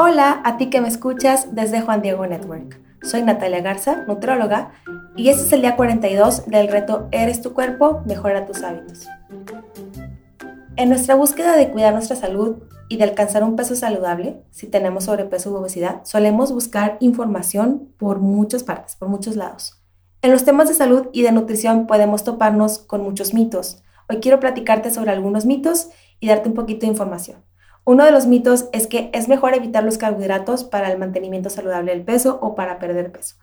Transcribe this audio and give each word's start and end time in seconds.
Hola 0.00 0.42
a 0.44 0.58
ti 0.58 0.70
que 0.70 0.80
me 0.80 0.86
escuchas 0.86 1.56
desde 1.56 1.80
Juan 1.80 2.02
Diego 2.02 2.24
Network. 2.24 2.80
Soy 3.02 3.22
Natalia 3.22 3.62
Garza, 3.62 4.04
nutróloga, 4.06 4.70
y 5.16 5.28
este 5.28 5.42
es 5.42 5.52
el 5.52 5.62
día 5.62 5.74
42 5.74 6.46
del 6.46 6.68
reto 6.68 7.08
Eres 7.10 7.42
tu 7.42 7.52
cuerpo, 7.52 8.02
mejora 8.06 8.46
tus 8.46 8.62
hábitos. 8.62 9.08
En 10.76 10.88
nuestra 10.88 11.16
búsqueda 11.16 11.56
de 11.56 11.70
cuidar 11.70 11.94
nuestra 11.94 12.14
salud 12.14 12.58
y 12.88 12.98
de 12.98 13.02
alcanzar 13.02 13.42
un 13.42 13.56
peso 13.56 13.74
saludable, 13.74 14.44
si 14.52 14.68
tenemos 14.68 15.06
sobrepeso 15.06 15.50
u 15.50 15.56
obesidad, 15.56 16.02
solemos 16.04 16.52
buscar 16.52 16.96
información 17.00 17.92
por 17.98 18.20
muchas 18.20 18.62
partes, 18.62 18.94
por 18.94 19.08
muchos 19.08 19.34
lados. 19.34 19.82
En 20.22 20.30
los 20.30 20.44
temas 20.44 20.68
de 20.68 20.74
salud 20.74 21.08
y 21.12 21.22
de 21.22 21.32
nutrición 21.32 21.88
podemos 21.88 22.22
toparnos 22.22 22.78
con 22.78 23.02
muchos 23.02 23.34
mitos. 23.34 23.82
Hoy 24.08 24.18
quiero 24.20 24.38
platicarte 24.38 24.92
sobre 24.92 25.10
algunos 25.10 25.44
mitos 25.44 25.88
y 26.20 26.28
darte 26.28 26.48
un 26.48 26.54
poquito 26.54 26.82
de 26.82 26.92
información. 26.92 27.47
Uno 27.88 28.04
de 28.04 28.10
los 28.10 28.26
mitos 28.26 28.68
es 28.72 28.86
que 28.86 29.08
es 29.14 29.28
mejor 29.28 29.54
evitar 29.54 29.82
los 29.82 29.96
carbohidratos 29.96 30.62
para 30.62 30.92
el 30.92 30.98
mantenimiento 30.98 31.48
saludable 31.48 31.90
del 31.90 32.04
peso 32.04 32.38
o 32.42 32.54
para 32.54 32.78
perder 32.78 33.10
peso. 33.10 33.36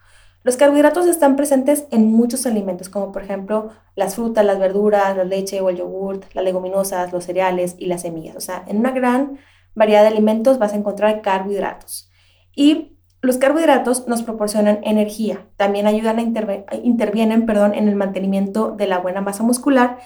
Los 0.44 0.55
carbohidratos 0.55 1.08
están 1.08 1.36
presentes 1.36 1.88
en 1.90 2.12
muchos 2.12 2.45
alimentos, 2.45 2.88
como 2.88 3.12
por 3.12 3.23
ejemplo 3.23 3.72
las 3.95 4.13
frutas, 4.13 4.45
las 4.45 4.59
verduras, 4.59 5.17
la 5.17 5.23
leche 5.23 5.62
o 5.62 5.72
el 5.72 5.77
yogurt, 5.77 6.26
las 6.36 6.45
leguminosas, 6.45 7.12
los 7.12 7.23
cereales 7.23 7.76
y 7.80 7.88
las 7.88 8.03
semillas. 8.03 8.36
O 8.36 8.39
sea, 8.39 8.63
en 8.67 8.77
una 8.77 8.91
gran 8.91 9.39
variedad 9.73 10.03
de 10.03 10.09
alimentos 10.09 10.59
vas 10.59 10.73
a 10.73 10.77
encontrar 10.77 11.23
carbohidratos. 11.23 12.12
Y 12.55 13.00
los 13.23 13.38
carbohidratos 13.38 14.08
nos 14.08 14.22
proporcionan 14.22 14.77
energía, 14.84 15.48
también 15.58 15.88
ayudan 15.88 16.20
a 16.20 16.75
intervienen 16.75 17.48
perdón, 17.48 17.73
en 17.73 17.88
el 17.88 17.95
mantenimiento 17.95 18.70
de 18.70 18.86
la 18.86 19.00
buena 19.00 19.22
masa 19.22 19.41
muscular 19.41 19.98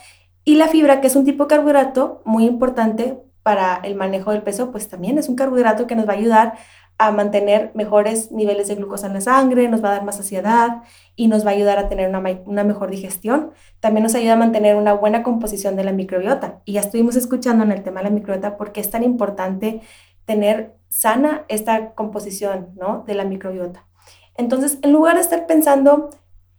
y 0.45 0.55
la 0.55 0.69
fibra, 0.69 1.01
que 1.01 1.07
es 1.07 1.17
un 1.17 1.25
tipo 1.25 1.43
de 1.43 1.49
carbohidrato 1.49 2.21
muy 2.23 2.45
importante 2.45 3.28
para 3.43 3.79
el 3.83 3.95
manejo 3.95 4.31
del 4.31 4.43
peso, 4.43 4.71
pues 4.71 4.87
también 4.87 5.17
es 5.17 5.29
un 5.29 5.35
carbohidrato 5.35 5.87
que 5.87 5.95
nos 5.95 6.07
va 6.07 6.13
a 6.13 6.17
ayudar 6.17 6.57
a 6.99 7.11
mantener 7.11 7.71
mejores 7.75 8.29
niveles 8.29 8.67
de 8.67 8.75
glucosa 8.75 9.07
en 9.07 9.13
la 9.13 9.21
sangre, 9.21 9.69
nos 9.69 9.81
va 9.81 9.87
a 9.89 9.93
dar 9.93 10.03
más 10.03 10.17
saciedad 10.17 10.83
y 11.15 11.29
nos 11.29 11.45
va 11.45 11.51
a 11.51 11.53
ayudar 11.53 11.79
a 11.79 11.87
tener 11.87 12.09
una, 12.09 12.63
mejor 12.63 12.91
digestión. 12.91 13.51
También 13.79 14.03
nos 14.03 14.15
ayuda 14.15 14.33
a 14.33 14.35
mantener 14.35 14.75
una 14.75 14.93
buena 14.93 15.23
composición 15.23 15.77
de 15.77 15.85
la 15.85 15.93
microbiota. 15.93 16.61
Y 16.65 16.73
ya 16.73 16.81
estuvimos 16.81 17.15
escuchando 17.15 17.63
en 17.63 17.71
el 17.71 17.83
tema 17.83 18.01
de 18.01 18.09
la 18.09 18.09
microbiota 18.09 18.57
por 18.57 18.73
qué 18.73 18.81
es 18.81 18.89
tan 18.89 19.03
importante 19.03 19.81
tener 20.25 20.75
sana 20.89 21.45
esta 21.47 21.93
composición 21.93 22.71
¿no? 22.75 23.05
de 23.07 23.15
la 23.15 23.23
microbiota. 23.23 23.85
Entonces, 24.35 24.77
en 24.81 24.91
lugar 24.91 25.15
de 25.15 25.21
estar 25.21 25.47
pensando 25.47 26.09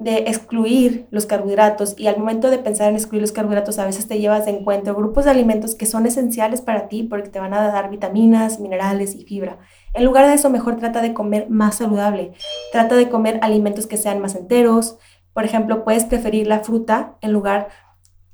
de 0.00 0.16
excluir 0.20 1.06
los 1.10 1.26
carbohidratos 1.26 1.94
y 1.98 2.06
al 2.06 2.16
momento 2.16 2.50
de 2.50 2.56
pensar 2.56 2.88
en 2.88 2.94
excluir 2.94 3.20
los 3.20 3.32
carbohidratos 3.32 3.78
a 3.78 3.84
veces 3.84 4.08
te 4.08 4.18
llevas 4.18 4.46
de 4.46 4.52
encuentro 4.52 4.94
grupos 4.94 5.26
de 5.26 5.30
alimentos 5.30 5.74
que 5.74 5.84
son 5.84 6.06
esenciales 6.06 6.62
para 6.62 6.88
ti 6.88 7.02
porque 7.02 7.28
te 7.28 7.38
van 7.38 7.52
a 7.52 7.68
dar 7.68 7.90
vitaminas, 7.90 8.60
minerales 8.60 9.14
y 9.14 9.24
fibra. 9.24 9.58
En 9.92 10.06
lugar 10.06 10.26
de 10.26 10.34
eso, 10.34 10.48
mejor 10.48 10.76
trata 10.76 11.02
de 11.02 11.12
comer 11.12 11.50
más 11.50 11.76
saludable. 11.76 12.32
Trata 12.72 12.96
de 12.96 13.10
comer 13.10 13.40
alimentos 13.42 13.86
que 13.86 13.98
sean 13.98 14.20
más 14.20 14.34
enteros. 14.36 14.98
Por 15.34 15.44
ejemplo, 15.44 15.84
puedes 15.84 16.06
preferir 16.06 16.46
la 16.46 16.60
fruta 16.60 17.18
en 17.20 17.32
lugar 17.32 17.68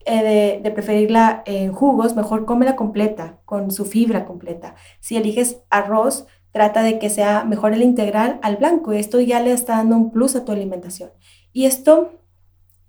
eh, 0.05 0.23
de, 0.23 0.61
de, 0.63 0.71
preferirla 0.71 1.43
en 1.47 1.73
jugos, 1.73 2.15
mejor 2.15 2.45
cómela 2.45 2.77
completa, 2.77 3.41
con 3.45 3.73
su 3.73 3.85
fibra 3.87 4.25
completa. 4.25 4.77
Si 5.01 5.17
eliges 5.17 5.63
arroz, 5.69 6.29
trata 6.53 6.83
de 6.83 7.01
que 7.01 7.11
sea 7.11 7.45
mejor 7.45 7.75
el 7.75 7.83
integral 7.83 8.39
al 8.43 8.57
blanco. 8.57 8.93
Esto 8.93 9.21
ya 9.21 9.41
le 9.41 9.51
está 9.51 9.79
dando 9.79 9.97
un 9.97 10.13
plus 10.13 10.37
a 10.37 10.45
tu 10.45 10.53
alimentación. 10.53 11.11
Y 11.57 11.65
esto 11.65 12.11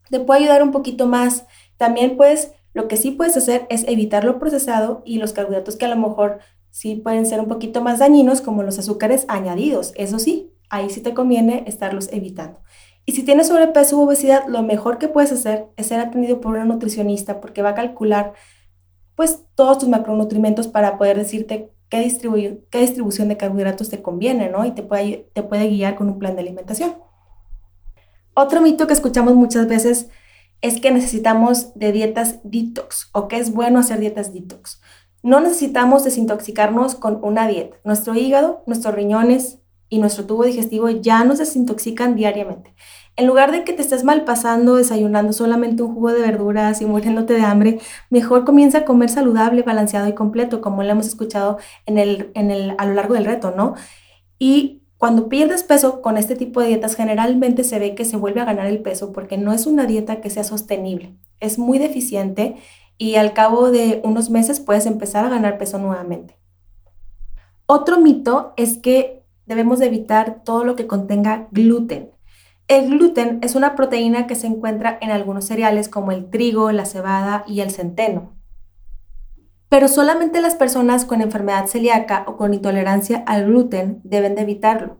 te 0.10 0.20
puede 0.20 0.42
ayudar 0.42 0.62
un 0.62 0.72
poquito 0.72 1.08
más. 1.08 1.46
También 1.78 2.18
pues 2.18 2.52
lo 2.74 2.90
que 2.90 2.98
sí 2.98 3.12
puedes 3.12 3.38
hacer 3.38 3.66
es 3.70 3.88
evitar 3.88 4.26
lo 4.26 4.40
procesado 4.40 5.04
y 5.06 5.20
los 5.20 5.32
carbohidratos 5.32 5.78
que 5.78 5.86
a 5.86 5.88
lo 5.88 5.96
mejor 5.96 6.40
sí 6.70 6.96
pueden 6.96 7.26
ser 7.26 7.40
un 7.40 7.48
poquito 7.48 7.80
más 7.80 8.00
dañinos 8.00 8.42
como 8.42 8.64
los 8.64 8.78
azúcares 8.78 9.24
añadidos. 9.30 9.94
Eso 9.96 10.20
sí, 10.20 10.52
ahí 10.70 10.90
sí 10.90 11.00
te 11.00 11.14
conviene 11.14 11.64
estarlos 11.66 12.10
evitando. 12.12 12.60
Y 13.06 13.14
si 13.14 13.24
tienes 13.24 13.48
sobrepeso 13.48 14.00
u 14.00 14.02
obesidad, 14.02 14.46
lo 14.50 14.62
mejor 14.64 14.98
que 14.98 15.08
puedes 15.08 15.32
hacer 15.32 15.68
es 15.78 15.88
ser 15.88 16.02
atendido 16.02 16.42
por 16.42 16.52
una 16.52 16.66
nutricionista 16.66 17.40
porque 17.40 17.62
va 17.62 17.70
a 17.70 17.76
calcular 17.76 18.34
pues 19.16 19.46
todos 19.56 19.78
tus 19.78 19.88
macronutrientes 19.88 20.68
para 20.68 20.98
poder 20.98 21.16
decirte 21.16 21.72
qué, 21.88 22.00
qué 22.70 22.80
distribución 22.82 23.30
de 23.30 23.38
carbohidratos 23.38 23.88
te 23.88 24.02
conviene, 24.02 24.50
¿no? 24.50 24.66
Y 24.66 24.72
te 24.72 24.84
puede 24.84 25.70
guiar 25.70 25.96
con 25.96 26.10
un 26.10 26.20
plan 26.20 26.36
de 26.36 26.42
alimentación. 26.42 27.07
Otro 28.40 28.62
mito 28.62 28.86
que 28.86 28.94
escuchamos 28.94 29.34
muchas 29.34 29.68
veces 29.68 30.10
es 30.62 30.80
que 30.80 30.92
necesitamos 30.92 31.74
de 31.74 31.92
dietas 31.92 32.40
detox 32.44 33.10
o 33.12 33.28
que 33.28 33.38
es 33.38 33.52
bueno 33.52 33.80
hacer 33.80 34.00
dietas 34.00 34.32
detox. 34.32 34.80
No 35.24 35.40
necesitamos 35.40 36.04
desintoxicarnos 36.04 36.94
con 36.94 37.18
una 37.24 37.48
dieta. 37.48 37.78
Nuestro 37.84 38.14
hígado, 38.14 38.62
nuestros 38.68 38.94
riñones 38.94 39.58
y 39.90 39.98
nuestro 39.98 40.28
tubo 40.28 40.44
digestivo 40.44 40.88
ya 40.88 41.24
nos 41.24 41.40
desintoxican 41.40 42.16
diariamente. 42.16 42.76
En 43.16 43.26
lugar 43.26 43.52
de 43.52 43.64
que 43.64 43.74
te 43.74 43.82
estés 43.82 44.04
mal 44.04 44.24
pasando 44.24 44.76
desayunando 44.76 45.34
solamente 45.34 45.82
un 45.82 45.96
jugo 45.96 46.12
de 46.12 46.22
verduras 46.22 46.80
y 46.80 46.86
muriéndote 46.86 47.34
de 47.34 47.42
hambre, 47.42 47.80
mejor 48.12 48.46
comienza 48.46 48.78
a 48.78 48.86
comer 48.86 49.10
saludable, 49.10 49.64
balanceado 49.64 50.08
y 50.10 50.14
completo, 50.14 50.62
como 50.62 50.84
lo 50.84 50.92
hemos 50.92 51.08
escuchado 51.08 51.58
en 51.88 51.98
el, 51.98 52.30
en 52.36 52.52
el, 52.52 52.76
a 52.78 52.86
lo 52.86 52.94
largo 52.94 53.16
del 53.16 53.26
reto, 53.26 53.50
¿no? 53.58 53.74
Y 54.38 54.84
cuando 54.98 55.30
pierdes 55.30 55.64
peso 55.64 56.02
con 56.02 56.18
este 56.18 56.36
tipo 56.36 56.60
de 56.60 56.68
dietas, 56.68 56.96
generalmente 56.96 57.64
se 57.64 57.78
ve 57.78 57.94
que 57.94 58.06
se 58.06 58.18
vuelve 58.18 58.42
a 58.42 58.46
ganar 58.46 58.66
el 58.66 58.82
peso 58.82 59.12
porque 59.14 59.38
no 59.38 59.54
es 59.54 59.68
una 59.68 59.86
dieta 59.86 60.22
que 60.22 60.32
sea 60.32 60.44
sostenible. 60.44 61.16
Es 61.40 61.60
muy 61.60 61.78
deficiente 61.78 62.56
y 62.98 63.16
al 63.16 63.34
cabo 63.34 63.70
de 63.70 64.02
unos 64.04 64.32
meses 64.32 64.60
puedes 64.60 64.88
empezar 64.88 65.24
a 65.24 65.30
ganar 65.30 65.60
peso 65.60 65.78
nuevamente. 65.78 66.36
Otro 67.68 68.00
mito 68.00 68.54
es 68.58 68.78
que 68.78 69.24
debemos 69.46 69.80
de 69.80 69.86
evitar 69.86 70.44
todo 70.44 70.64
lo 70.64 70.76
que 70.76 70.88
contenga 70.88 71.48
gluten. 71.52 72.12
El 72.68 72.90
gluten 72.90 73.40
es 73.44 73.56
una 73.56 73.76
proteína 73.76 74.26
que 74.26 74.36
se 74.36 74.48
encuentra 74.48 74.98
en 75.02 75.12
algunos 75.12 75.46
cereales 75.46 75.90
como 75.90 76.12
el 76.12 76.30
trigo, 76.30 76.72
la 76.72 76.86
cebada 76.86 77.44
y 77.48 77.62
el 77.62 77.72
centeno 77.72 78.37
pero 79.70 79.88
solamente 79.88 80.42
las 80.42 80.56
personas 80.56 81.06
con 81.06 81.22
enfermedad 81.22 81.68
celíaca 81.68 82.24
o 82.28 82.38
con 82.38 82.54
intolerancia 82.54 83.24
al 83.26 83.46
gluten 83.46 84.02
deben 84.04 84.36
de 84.36 84.44
evitarlo. 84.44 84.98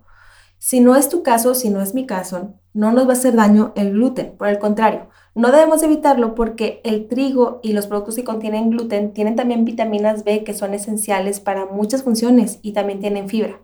Si 0.58 0.80
no 0.80 0.96
es 0.96 1.10
tu 1.10 1.22
caso, 1.24 1.54
si 1.54 1.70
no 1.70 1.82
es 1.82 1.94
mi 1.94 2.06
caso, 2.06 2.56
no 2.74 2.92
nos 2.92 3.06
va 3.08 3.12
a 3.12 3.14
hacer 3.14 3.36
daño 3.36 3.74
el 3.76 3.92
gluten. 3.92 4.36
Por 4.38 4.48
el 4.48 4.60
contrario, 4.60 5.08
no 5.36 5.52
debemos 5.52 5.84
evitarlo 5.84 6.36
porque 6.36 6.82
el 6.84 7.08
trigo 7.08 7.60
y 7.62 7.74
los 7.74 7.88
productos 7.88 8.16
que 8.16 8.24
contienen 8.24 8.72
gluten 8.72 9.14
tienen 9.14 9.36
también 9.36 9.66
vitaminas 9.66 10.24
B 10.24 10.44
que 10.44 10.54
son 10.54 10.74
esenciales 10.74 11.40
para 11.40 11.66
muchas 11.66 12.04
funciones 12.04 12.60
y 12.62 12.74
también 12.74 13.00
tienen 13.00 13.30
fibra. 13.30 13.60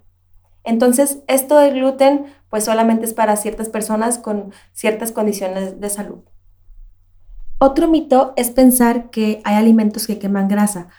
Entonces, 0.64 1.24
esto 1.28 1.58
del 1.58 1.74
gluten 1.74 2.26
pues 2.50 2.66
solamente 2.66 3.06
es 3.06 3.14
para 3.14 3.36
ciertas 3.36 3.70
personas 3.70 4.20
con 4.20 4.54
ciertas 4.72 5.12
condiciones 5.12 5.80
de 5.80 5.90
salud. 5.90 6.20
Otro 7.66 7.88
mito 7.88 8.34
es 8.36 8.52
pensar 8.52 9.10
que 9.10 9.40
hay 9.46 9.56
alimentos 9.56 10.06
que 10.06 10.20
queman 10.20 10.50
grasa. 10.50 10.90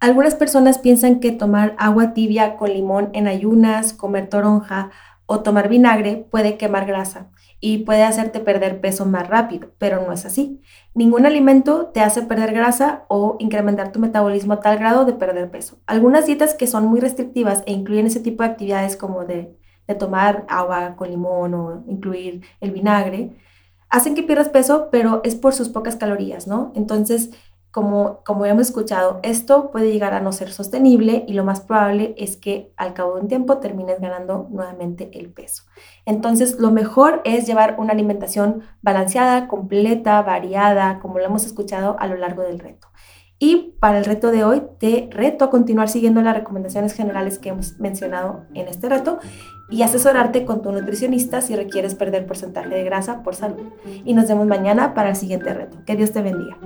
Algunas 0.00 0.34
personas 0.34 0.78
piensan 0.78 1.20
que 1.20 1.32
tomar 1.32 1.76
agua 1.78 2.14
tibia 2.14 2.56
con 2.56 2.72
limón 2.72 3.10
en 3.12 3.26
ayunas, 3.26 3.92
comer 3.92 4.30
toronja 4.30 4.90
o 5.26 5.40
tomar 5.40 5.68
vinagre 5.68 6.26
puede 6.30 6.56
quemar 6.56 6.86
grasa 6.86 7.30
y 7.60 7.84
puede 7.84 8.04
hacerte 8.04 8.40
perder 8.40 8.80
peso 8.80 9.04
más 9.04 9.28
rápido, 9.28 9.72
pero 9.76 10.00
no 10.00 10.14
es 10.14 10.24
así. 10.24 10.62
Ningún 10.94 11.26
alimento 11.26 11.90
te 11.92 12.00
hace 12.00 12.22
perder 12.22 12.54
grasa 12.54 13.04
o 13.08 13.36
incrementar 13.38 13.92
tu 13.92 14.00
metabolismo 14.00 14.54
a 14.54 14.60
tal 14.60 14.78
grado 14.78 15.04
de 15.04 15.12
perder 15.12 15.50
peso. 15.50 15.76
Algunas 15.86 16.24
dietas 16.24 16.54
que 16.54 16.66
son 16.66 16.86
muy 16.86 17.00
restrictivas 17.00 17.62
e 17.66 17.72
incluyen 17.74 18.06
ese 18.06 18.20
tipo 18.20 18.42
de 18.42 18.48
actividades 18.48 18.96
como 18.96 19.26
de, 19.26 19.58
tomar 19.98 20.46
agua 20.48 20.96
con 20.96 21.10
limón 21.10 21.52
o 21.52 21.84
incluir 21.86 22.40
el 22.62 22.70
vinagre, 22.70 23.36
hacen 23.94 24.16
que 24.16 24.24
pierdas 24.24 24.48
peso, 24.48 24.88
pero 24.90 25.20
es 25.22 25.36
por 25.36 25.54
sus 25.54 25.68
pocas 25.68 25.94
calorías, 25.94 26.48
¿no? 26.48 26.72
Entonces, 26.74 27.30
como, 27.70 28.24
como 28.24 28.44
hemos 28.44 28.66
escuchado, 28.66 29.20
esto 29.22 29.70
puede 29.70 29.92
llegar 29.92 30.14
a 30.14 30.20
no 30.20 30.32
ser 30.32 30.52
sostenible 30.52 31.24
y 31.28 31.34
lo 31.34 31.44
más 31.44 31.60
probable 31.60 32.12
es 32.18 32.36
que 32.36 32.72
al 32.76 32.92
cabo 32.92 33.14
de 33.14 33.20
un 33.20 33.28
tiempo 33.28 33.58
termines 33.58 34.00
ganando 34.00 34.48
nuevamente 34.50 35.10
el 35.16 35.32
peso. 35.32 35.62
Entonces, 36.06 36.58
lo 36.58 36.72
mejor 36.72 37.20
es 37.24 37.46
llevar 37.46 37.76
una 37.78 37.92
alimentación 37.92 38.62
balanceada, 38.82 39.46
completa, 39.46 40.20
variada, 40.22 40.98
como 40.98 41.20
lo 41.20 41.26
hemos 41.26 41.46
escuchado 41.46 41.96
a 42.00 42.08
lo 42.08 42.16
largo 42.16 42.42
del 42.42 42.58
reto. 42.58 42.88
Y 43.44 43.74
para 43.78 43.98
el 43.98 44.06
reto 44.06 44.30
de 44.30 44.42
hoy, 44.42 44.62
te 44.78 45.10
reto 45.10 45.44
a 45.44 45.50
continuar 45.50 45.90
siguiendo 45.90 46.22
las 46.22 46.34
recomendaciones 46.34 46.94
generales 46.94 47.38
que 47.38 47.50
hemos 47.50 47.78
mencionado 47.78 48.46
en 48.54 48.68
este 48.68 48.88
reto 48.88 49.18
y 49.68 49.82
asesorarte 49.82 50.46
con 50.46 50.62
tu 50.62 50.72
nutricionista 50.72 51.42
si 51.42 51.54
requieres 51.54 51.94
perder 51.94 52.24
porcentaje 52.24 52.70
de 52.70 52.84
grasa 52.84 53.22
por 53.22 53.34
salud. 53.34 53.66
Y 54.06 54.14
nos 54.14 54.28
vemos 54.28 54.46
mañana 54.46 54.94
para 54.94 55.10
el 55.10 55.16
siguiente 55.16 55.52
reto. 55.52 55.76
Que 55.84 55.94
Dios 55.94 56.12
te 56.12 56.22
bendiga. 56.22 56.56